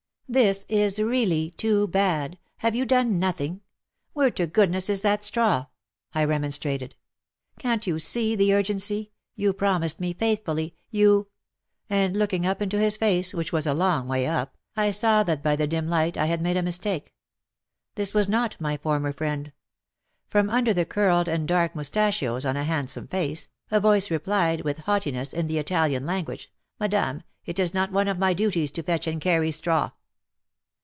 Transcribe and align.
''This 0.33 0.65
is 0.69 0.97
really 0.97 1.49
too 1.49 1.89
bad— 1.89 2.37
have 2.59 2.73
you 2.73 2.85
done 2.85 3.19
nothing} 3.19 3.59
Where 4.13 4.31
to 4.31 4.47
goodness 4.47 4.89
is 4.89 5.01
that 5.01 5.25
straw?" 5.25 5.65
I 6.15 6.23
remonstrated. 6.23 6.95
*' 7.27 7.59
Can't 7.59 7.85
you 7.85 7.99
see 7.99 8.37
the 8.37 8.53
urgency— 8.53 9.11
you 9.35 9.51
promised 9.51 9.99
me 9.99 10.13
faithfully— 10.13 10.73
you 10.89 11.27
"—and 11.89 12.15
look 12.15 12.31
ing 12.31 12.45
up 12.45 12.61
into 12.61 12.79
his 12.79 12.95
face, 12.95 13.33
which 13.33 13.51
was 13.51 13.67
a 13.67 13.73
long 13.73 14.07
way 14.07 14.25
up, 14.25 14.55
I 14.77 14.91
saw 14.91 15.21
that 15.23 15.43
by 15.43 15.57
the 15.57 15.67
dim 15.67 15.89
light 15.89 16.15
I 16.15 16.27
had 16.27 16.41
made 16.41 16.55
a 16.55 16.63
mis 16.63 16.77
take. 16.79 17.13
This 17.95 18.13
was 18.13 18.29
not 18.29 18.55
my 18.61 18.77
former 18.77 19.11
friend! 19.11 19.51
From 20.29 20.49
under 20.49 20.73
the 20.73 20.85
curled 20.85 21.27
and 21.27 21.45
dark 21.45 21.75
moustachios 21.75 22.45
on 22.45 22.55
a 22.55 22.63
handsome 22.63 23.09
face, 23.09 23.49
a 23.69 23.81
voice 23.81 24.09
replied 24.09 24.61
with 24.61 24.85
haughti 24.85 25.11
ness, 25.11 25.33
in 25.33 25.47
the 25.47 25.59
Italian 25.59 26.05
language:'' 26.05 26.49
Madam, 26.79 27.23
it 27.45 27.59
is 27.59 27.73
not 27.73 27.91
one 27.91 28.07
of 28.07 28.17
my 28.17 28.33
duties 28.33 28.71
to 28.71 28.81
fetch 28.83 29.07
and 29.07 29.19
carry 29.19 29.51
straw 29.51 29.91